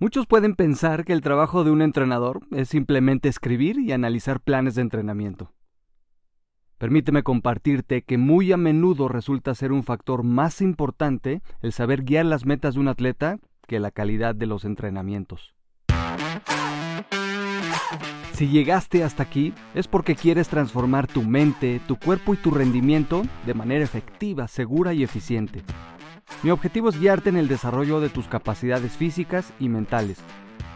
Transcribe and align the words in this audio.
Muchos 0.00 0.26
pueden 0.26 0.54
pensar 0.54 1.04
que 1.04 1.12
el 1.12 1.22
trabajo 1.22 1.64
de 1.64 1.72
un 1.72 1.82
entrenador 1.82 2.42
es 2.52 2.68
simplemente 2.68 3.28
escribir 3.28 3.80
y 3.80 3.90
analizar 3.90 4.40
planes 4.40 4.76
de 4.76 4.82
entrenamiento. 4.82 5.52
Permíteme 6.78 7.24
compartirte 7.24 8.02
que 8.02 8.16
muy 8.16 8.52
a 8.52 8.56
menudo 8.56 9.08
resulta 9.08 9.56
ser 9.56 9.72
un 9.72 9.82
factor 9.82 10.22
más 10.22 10.60
importante 10.60 11.42
el 11.62 11.72
saber 11.72 12.04
guiar 12.04 12.26
las 12.26 12.46
metas 12.46 12.74
de 12.74 12.80
un 12.80 12.86
atleta 12.86 13.40
que 13.66 13.80
la 13.80 13.90
calidad 13.90 14.36
de 14.36 14.46
los 14.46 14.64
entrenamientos. 14.64 15.56
Si 18.34 18.46
llegaste 18.46 19.02
hasta 19.02 19.24
aquí 19.24 19.52
es 19.74 19.88
porque 19.88 20.14
quieres 20.14 20.48
transformar 20.48 21.08
tu 21.08 21.24
mente, 21.24 21.80
tu 21.88 21.96
cuerpo 21.96 22.34
y 22.34 22.36
tu 22.36 22.52
rendimiento 22.52 23.22
de 23.46 23.54
manera 23.54 23.82
efectiva, 23.82 24.46
segura 24.46 24.94
y 24.94 25.02
eficiente. 25.02 25.64
Mi 26.44 26.50
objetivo 26.50 26.88
es 26.88 27.00
guiarte 27.00 27.30
en 27.30 27.36
el 27.36 27.48
desarrollo 27.48 27.98
de 27.98 28.10
tus 28.10 28.28
capacidades 28.28 28.92
físicas 28.92 29.52
y 29.58 29.68
mentales, 29.68 30.18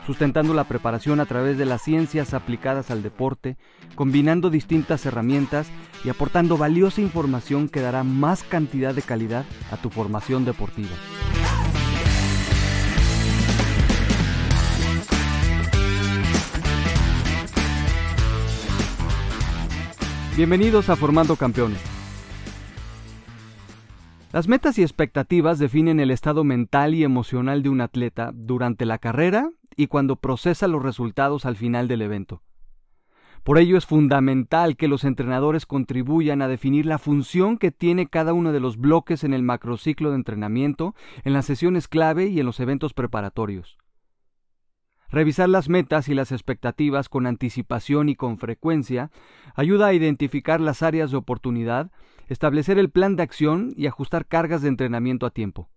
sustentando 0.04 0.54
la 0.54 0.64
preparación 0.64 1.20
a 1.20 1.26
través 1.26 1.56
de 1.56 1.66
las 1.66 1.82
ciencias 1.82 2.34
aplicadas 2.34 2.90
al 2.90 3.04
deporte, 3.04 3.56
combinando 3.94 4.50
distintas 4.50 5.06
herramientas 5.06 5.68
y 6.04 6.08
aportando 6.08 6.56
valiosa 6.56 7.00
información 7.00 7.68
que 7.68 7.80
dará 7.80 8.02
más 8.02 8.42
cantidad 8.42 8.92
de 8.92 9.02
calidad 9.02 9.44
a 9.70 9.76
tu 9.76 9.88
formación 9.88 10.44
deportiva. 10.44 10.90
Bienvenidos 20.36 20.88
a 20.88 20.96
Formando 20.96 21.36
Campeones. 21.36 21.91
Las 24.32 24.48
metas 24.48 24.78
y 24.78 24.82
expectativas 24.82 25.58
definen 25.58 26.00
el 26.00 26.10
estado 26.10 26.42
mental 26.42 26.94
y 26.94 27.04
emocional 27.04 27.62
de 27.62 27.68
un 27.68 27.82
atleta 27.82 28.30
durante 28.32 28.86
la 28.86 28.96
carrera 28.96 29.50
y 29.76 29.88
cuando 29.88 30.16
procesa 30.16 30.68
los 30.68 30.82
resultados 30.82 31.44
al 31.44 31.54
final 31.54 31.86
del 31.86 32.00
evento. 32.00 32.42
Por 33.44 33.58
ello 33.58 33.76
es 33.76 33.84
fundamental 33.84 34.78
que 34.78 34.88
los 34.88 35.04
entrenadores 35.04 35.66
contribuyan 35.66 36.40
a 36.40 36.48
definir 36.48 36.86
la 36.86 36.96
función 36.96 37.58
que 37.58 37.72
tiene 37.72 38.06
cada 38.06 38.32
uno 38.32 38.52
de 38.52 38.60
los 38.60 38.78
bloques 38.78 39.22
en 39.22 39.34
el 39.34 39.42
macrociclo 39.42 40.08
de 40.08 40.16
entrenamiento, 40.16 40.94
en 41.24 41.34
las 41.34 41.44
sesiones 41.44 41.86
clave 41.86 42.28
y 42.28 42.40
en 42.40 42.46
los 42.46 42.58
eventos 42.58 42.94
preparatorios. 42.94 43.76
Revisar 45.10 45.50
las 45.50 45.68
metas 45.68 46.08
y 46.08 46.14
las 46.14 46.32
expectativas 46.32 47.10
con 47.10 47.26
anticipación 47.26 48.08
y 48.08 48.16
con 48.16 48.38
frecuencia 48.38 49.10
ayuda 49.54 49.88
a 49.88 49.92
identificar 49.92 50.58
las 50.58 50.82
áreas 50.82 51.10
de 51.10 51.18
oportunidad, 51.18 51.90
establecer 52.32 52.78
el 52.78 52.90
plan 52.90 53.16
de 53.16 53.22
acción 53.22 53.72
y 53.76 53.86
ajustar 53.86 54.26
cargas 54.26 54.62
de 54.62 54.68
entrenamiento 54.68 55.26
a 55.26 55.30
tiempo. 55.30 55.70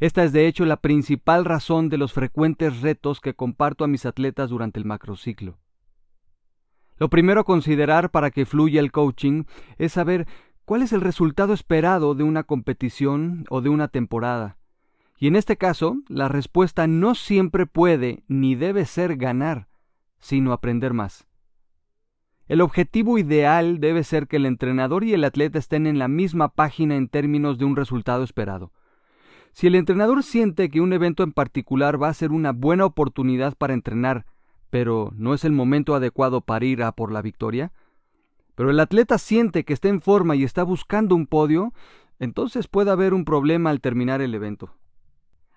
Esta 0.00 0.24
es 0.24 0.32
de 0.32 0.46
hecho 0.46 0.64
la 0.64 0.78
principal 0.78 1.44
razón 1.44 1.88
de 1.88 1.98
los 1.98 2.12
frecuentes 2.12 2.80
retos 2.80 3.20
que 3.20 3.34
comparto 3.34 3.84
a 3.84 3.88
mis 3.88 4.06
atletas 4.06 4.50
durante 4.50 4.78
el 4.78 4.84
macrociclo. 4.84 5.58
Lo 6.96 7.08
primero 7.08 7.40
a 7.40 7.44
considerar 7.44 8.10
para 8.10 8.30
que 8.30 8.46
fluya 8.46 8.80
el 8.80 8.92
coaching 8.92 9.44
es 9.76 9.92
saber 9.92 10.26
cuál 10.64 10.82
es 10.82 10.92
el 10.92 11.00
resultado 11.00 11.52
esperado 11.52 12.14
de 12.14 12.24
una 12.24 12.42
competición 12.42 13.44
o 13.50 13.60
de 13.60 13.68
una 13.68 13.88
temporada 13.88 14.58
y 15.18 15.26
en 15.26 15.36
este 15.36 15.56
caso, 15.56 15.96
la 16.08 16.28
respuesta 16.28 16.86
no 16.86 17.14
siempre 17.16 17.66
puede 17.66 18.22
ni 18.28 18.54
debe 18.54 18.86
ser 18.86 19.16
ganar, 19.16 19.66
sino 20.20 20.52
aprender 20.52 20.94
más. 20.94 21.26
El 22.48 22.62
objetivo 22.62 23.18
ideal 23.18 23.78
debe 23.78 24.02
ser 24.04 24.26
que 24.26 24.36
el 24.36 24.46
entrenador 24.46 25.04
y 25.04 25.12
el 25.12 25.24
atleta 25.24 25.58
estén 25.58 25.86
en 25.86 25.98
la 25.98 26.08
misma 26.08 26.48
página 26.48 26.96
en 26.96 27.08
términos 27.08 27.58
de 27.58 27.66
un 27.66 27.76
resultado 27.76 28.24
esperado. 28.24 28.72
Si 29.52 29.66
el 29.66 29.74
entrenador 29.74 30.22
siente 30.22 30.70
que 30.70 30.80
un 30.80 30.94
evento 30.94 31.22
en 31.22 31.32
particular 31.32 32.02
va 32.02 32.08
a 32.08 32.14
ser 32.14 32.32
una 32.32 32.52
buena 32.52 32.86
oportunidad 32.86 33.54
para 33.54 33.74
entrenar, 33.74 34.24
pero 34.70 35.12
no 35.14 35.34
es 35.34 35.44
el 35.44 35.52
momento 35.52 35.94
adecuado 35.94 36.40
para 36.40 36.64
ir 36.64 36.82
a 36.82 36.92
por 36.92 37.12
la 37.12 37.20
victoria, 37.20 37.70
pero 38.54 38.70
el 38.70 38.80
atleta 38.80 39.18
siente 39.18 39.64
que 39.64 39.74
está 39.74 39.88
en 39.88 40.00
forma 40.00 40.34
y 40.34 40.42
está 40.42 40.62
buscando 40.62 41.14
un 41.14 41.26
podio, 41.26 41.74
entonces 42.18 42.66
puede 42.66 42.90
haber 42.90 43.12
un 43.12 43.26
problema 43.26 43.70
al 43.70 43.80
terminar 43.80 44.22
el 44.22 44.34
evento. 44.34 44.77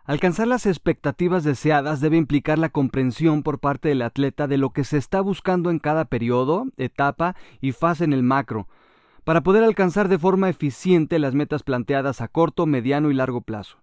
Alcanzar 0.04 0.48
las 0.48 0.66
expectativas 0.66 1.44
deseadas 1.44 2.02
debe 2.02 2.18
implicar 2.18 2.58
la 2.58 2.70
comprensión 2.70 3.44
por 3.44 3.60
parte 3.60 3.90
del 3.90 4.02
atleta 4.02 4.48
de 4.48 4.58
lo 4.58 4.72
que 4.72 4.84
se 4.84 4.98
está 4.98 5.22
buscando 5.22 5.70
en 5.70 5.80
cada 5.80 6.06
periodo, 6.06 6.66
etapa 6.78 7.36
y 7.62 7.72
fase 7.72 8.04
en 8.04 8.14
el 8.14 8.24
macro, 8.24 8.68
para 9.24 9.42
poder 9.42 9.64
alcanzar 9.64 10.08
de 10.08 10.18
forma 10.18 10.50
eficiente 10.50 11.20
las 11.20 11.36
metas 11.36 11.62
planteadas 11.62 12.22
a 12.22 12.28
corto, 12.28 12.66
mediano 12.66 13.12
y 13.12 13.14
largo 13.14 13.42
plazo. 13.42 13.78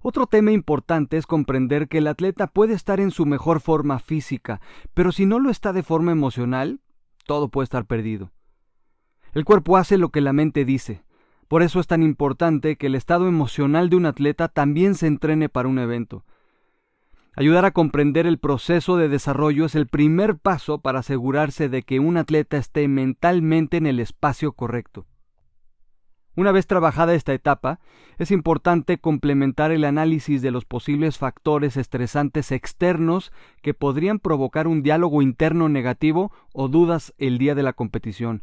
Otro 0.00 0.26
tema 0.26 0.52
importante 0.52 1.16
es 1.16 1.26
comprender 1.26 1.88
que 1.88 1.98
el 1.98 2.06
atleta 2.06 2.46
puede 2.46 2.74
estar 2.74 3.00
en 3.00 3.10
su 3.10 3.26
mejor 3.26 3.60
forma 3.60 3.98
física, 3.98 4.60
pero 4.94 5.12
si 5.12 5.26
no 5.26 5.38
lo 5.38 5.50
está 5.50 5.72
de 5.72 5.82
forma 5.82 6.12
emocional, 6.12 6.80
todo 7.26 7.48
puede 7.48 7.64
estar 7.64 7.86
perdido. 7.86 8.30
El 9.32 9.44
cuerpo 9.44 9.76
hace 9.76 9.98
lo 9.98 10.10
que 10.10 10.20
la 10.20 10.32
mente 10.32 10.64
dice, 10.64 11.02
por 11.48 11.62
eso 11.62 11.80
es 11.80 11.86
tan 11.86 12.02
importante 12.02 12.76
que 12.76 12.86
el 12.86 12.94
estado 12.94 13.28
emocional 13.28 13.90
de 13.90 13.96
un 13.96 14.06
atleta 14.06 14.48
también 14.48 14.94
se 14.94 15.06
entrene 15.06 15.48
para 15.48 15.68
un 15.68 15.78
evento. 15.78 16.24
Ayudar 17.36 17.64
a 17.64 17.72
comprender 17.72 18.26
el 18.26 18.38
proceso 18.38 18.96
de 18.96 19.08
desarrollo 19.08 19.64
es 19.64 19.74
el 19.74 19.88
primer 19.88 20.36
paso 20.38 20.78
para 20.78 21.00
asegurarse 21.00 21.68
de 21.68 21.82
que 21.82 21.98
un 21.98 22.16
atleta 22.16 22.56
esté 22.56 22.86
mentalmente 22.86 23.76
en 23.76 23.86
el 23.86 23.98
espacio 23.98 24.52
correcto. 24.52 25.06
Una 26.36 26.50
vez 26.50 26.66
trabajada 26.66 27.14
esta 27.14 27.32
etapa, 27.32 27.78
es 28.18 28.30
importante 28.30 28.98
complementar 28.98 29.70
el 29.70 29.84
análisis 29.84 30.42
de 30.42 30.50
los 30.50 30.64
posibles 30.64 31.16
factores 31.18 31.76
estresantes 31.76 32.50
externos 32.50 33.32
que 33.62 33.74
podrían 33.74 34.18
provocar 34.18 34.66
un 34.66 34.82
diálogo 34.82 35.22
interno 35.22 35.68
negativo 35.68 36.32
o 36.52 36.68
dudas 36.68 37.14
el 37.18 37.38
día 37.38 37.54
de 37.54 37.62
la 37.62 37.72
competición. 37.72 38.42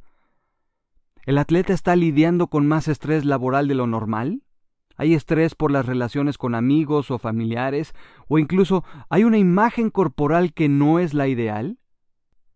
¿El 1.25 1.37
atleta 1.37 1.73
está 1.73 1.95
lidiando 1.95 2.47
con 2.47 2.67
más 2.67 2.87
estrés 2.87 3.25
laboral 3.25 3.67
de 3.67 3.75
lo 3.75 3.85
normal? 3.85 4.41
¿Hay 4.97 5.13
estrés 5.13 5.53
por 5.53 5.71
las 5.71 5.85
relaciones 5.85 6.37
con 6.37 6.55
amigos 6.55 7.11
o 7.11 7.19
familiares? 7.19 7.93
¿O 8.27 8.39
incluso 8.39 8.83
hay 9.09 9.23
una 9.23 9.37
imagen 9.37 9.91
corporal 9.91 10.53
que 10.53 10.67
no 10.67 10.97
es 10.97 11.13
la 11.13 11.27
ideal? 11.27 11.77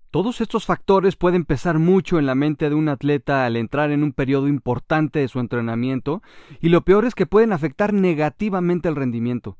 Todos 0.10 0.42
estos 0.42 0.66
factores 0.66 1.16
pueden 1.16 1.46
pesar 1.46 1.78
mucho 1.78 2.18
en 2.18 2.26
la 2.26 2.36
mente 2.36 2.70
de 2.70 2.76
un 2.76 2.90
atleta 2.90 3.46
al 3.46 3.56
entrar 3.56 3.92
en 3.92 4.02
un 4.02 4.14
periodo 4.14 4.48
importante 4.48 5.20
de 5.20 5.28
su 5.28 5.40
entrenamiento 5.40 6.24
y 6.60 6.70
lo 6.70 6.82
peor 6.82 7.06
es 7.06 7.14
que 7.14 7.26
pueden 7.26 7.54
afectar 7.54 7.94
negativamente 7.94 8.90
el 8.90 8.96
rendimiento. 8.96 9.58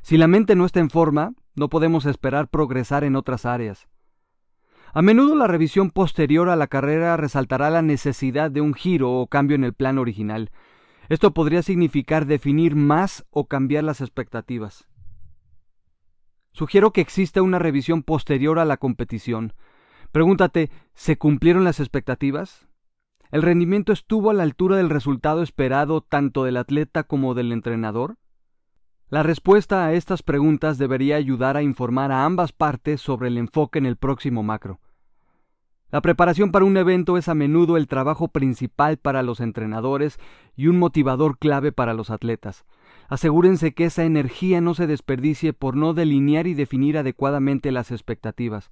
Si 0.00 0.16
la 0.16 0.26
mente 0.26 0.54
no 0.54 0.64
está 0.64 0.80
en 0.80 0.88
forma, 0.88 1.34
no 1.54 1.68
podemos 1.68 2.06
esperar 2.06 2.48
progresar 2.48 3.04
en 3.04 3.16
otras 3.16 3.44
áreas. 3.44 3.88
A 4.94 5.00
menudo 5.00 5.34
la 5.34 5.46
revisión 5.46 5.90
posterior 5.90 6.50
a 6.50 6.56
la 6.56 6.66
carrera 6.66 7.16
resaltará 7.16 7.70
la 7.70 7.80
necesidad 7.80 8.50
de 8.50 8.60
un 8.60 8.74
giro 8.74 9.10
o 9.10 9.26
cambio 9.26 9.54
en 9.54 9.64
el 9.64 9.72
plan 9.72 9.98
original. 9.98 10.50
Esto 11.08 11.32
podría 11.32 11.62
significar 11.62 12.26
definir 12.26 12.76
más 12.76 13.24
o 13.30 13.46
cambiar 13.46 13.84
las 13.84 14.02
expectativas. 14.02 14.86
Sugiero 16.52 16.92
que 16.92 17.00
exista 17.00 17.40
una 17.40 17.58
revisión 17.58 18.02
posterior 18.02 18.58
a 18.58 18.66
la 18.66 18.76
competición. 18.76 19.54
Pregúntate, 20.10 20.70
¿se 20.92 21.16
cumplieron 21.16 21.64
las 21.64 21.80
expectativas? 21.80 22.68
¿El 23.30 23.40
rendimiento 23.40 23.94
estuvo 23.94 24.28
a 24.28 24.34
la 24.34 24.42
altura 24.42 24.76
del 24.76 24.90
resultado 24.90 25.42
esperado 25.42 26.02
tanto 26.02 26.44
del 26.44 26.58
atleta 26.58 27.04
como 27.04 27.32
del 27.32 27.52
entrenador? 27.52 28.18
La 29.12 29.22
respuesta 29.22 29.84
a 29.84 29.92
estas 29.92 30.22
preguntas 30.22 30.78
debería 30.78 31.16
ayudar 31.16 31.58
a 31.58 31.62
informar 31.62 32.10
a 32.12 32.24
ambas 32.24 32.50
partes 32.52 33.02
sobre 33.02 33.28
el 33.28 33.36
enfoque 33.36 33.78
en 33.78 33.84
el 33.84 33.96
próximo 33.96 34.42
macro. 34.42 34.80
La 35.90 36.00
preparación 36.00 36.50
para 36.50 36.64
un 36.64 36.78
evento 36.78 37.18
es 37.18 37.28
a 37.28 37.34
menudo 37.34 37.76
el 37.76 37.88
trabajo 37.88 38.28
principal 38.28 38.96
para 38.96 39.22
los 39.22 39.40
entrenadores 39.40 40.18
y 40.56 40.68
un 40.68 40.78
motivador 40.78 41.36
clave 41.36 41.72
para 41.72 41.92
los 41.92 42.08
atletas. 42.08 42.64
Asegúrense 43.06 43.74
que 43.74 43.84
esa 43.84 44.04
energía 44.04 44.62
no 44.62 44.72
se 44.72 44.86
desperdicie 44.86 45.52
por 45.52 45.76
no 45.76 45.92
delinear 45.92 46.46
y 46.46 46.54
definir 46.54 46.96
adecuadamente 46.96 47.70
las 47.70 47.90
expectativas. 47.90 48.70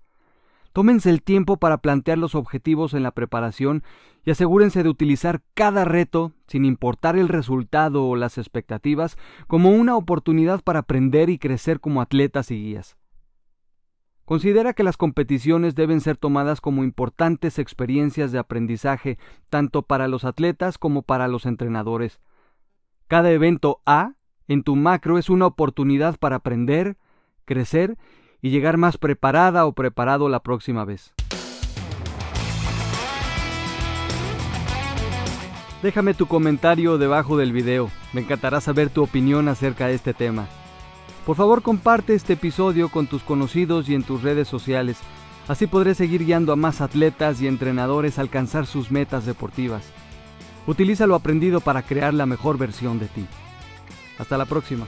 Tómense 0.73 1.11
el 1.11 1.23
tiempo 1.23 1.57
para 1.57 1.79
plantear 1.79 2.19
los 2.19 2.35
objetivos 2.35 2.95
en 2.95 3.03
la 3.03 3.11
preparación 3.11 3.83
y 4.25 4.31
asegúrense 4.31 4.83
de 4.83 4.89
utilizar 4.89 5.43
cada 5.55 5.85
reto, 5.85 6.33
sin 6.47 6.65
importar 6.65 7.17
el 7.17 7.29
resultado 7.29 8.07
o 8.07 8.15
las 8.15 8.39
expectativas, 8.39 9.17
como 9.49 9.71
una 9.71 9.97
oportunidad 9.97 10.63
para 10.63 10.81
aprender 10.81 11.29
y 11.29 11.39
crecer 11.39 11.81
como 11.81 12.01
atletas 12.01 12.51
y 12.51 12.63
guías. 12.63 12.97
Considera 14.25 14.75
que 14.75 14.85
las 14.85 14.97
competiciones 14.97 15.75
deben 15.75 16.01
ser 16.01 16.17
tomadas 16.17 16.61
como 16.61 16.85
importantes 16.85 17.59
experiencias 17.59 18.31
de 18.31 18.39
aprendizaje 18.39 19.19
tanto 19.49 19.83
para 19.83 20.07
los 20.07 20.25
atletas 20.25 20.79
como 20.79 21.03
para 21.03 21.27
los 21.27 21.47
entrenadores. 21.47 22.21
Cada 23.09 23.33
evento 23.33 23.81
A 23.87 24.15
en 24.47 24.63
tu 24.63 24.77
macro 24.77 25.19
es 25.19 25.31
una 25.31 25.47
oportunidad 25.47 26.17
para 26.17 26.37
aprender, 26.37 26.97
crecer 27.45 27.99
y 28.43 28.51
llegar 28.51 28.77
más 28.77 28.97
preparada 28.99 29.67
o 29.67 29.73
preparado 29.73 30.29
la 30.29 30.41
próxima 30.41 30.85
vez. 30.85 31.13
Déjame 35.83 36.13
tu 36.13 36.27
comentario 36.27 36.99
debajo 36.99 37.39
del 37.39 37.53
video, 37.53 37.91
me 38.13 38.21
encantará 38.21 38.61
saber 38.61 38.91
tu 38.91 39.03
opinión 39.03 39.49
acerca 39.49 39.87
de 39.87 39.95
este 39.95 40.13
tema. 40.13 40.47
Por 41.25 41.37
favor 41.37 41.63
comparte 41.63 42.15
este 42.15 42.35
episodio 42.35 42.91
con 42.91 43.07
tus 43.07 43.23
conocidos 43.23 43.89
y 43.89 43.95
en 43.95 44.03
tus 44.03 44.23
redes 44.23 44.49
sociales. 44.49 44.99
Así 45.49 45.67
podré 45.67 45.95
seguir 45.95 46.25
guiando 46.25 46.53
a 46.53 46.57
más 46.57 46.81
atletas 46.81 47.41
y 47.41 47.47
entrenadores 47.47 48.19
a 48.19 48.23
alcanzar 48.23 48.67
sus 48.67 48.91
metas 48.91 49.27
deportivas. 49.27 49.83
Utiliza 50.67 51.07
lo 51.07 51.15
aprendido 51.15 51.61
para 51.61 51.83
crear 51.83 52.15
la 52.15 52.27
mejor 52.27 52.59
versión 52.59 52.99
de 52.99 53.07
ti. 53.07 53.27
Hasta 54.19 54.37
la 54.37 54.45
próxima. 54.45 54.87